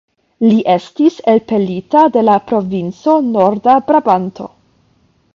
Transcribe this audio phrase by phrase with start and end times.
[0.43, 4.49] Li estis elpelita de la provinco Norda-Brabanto.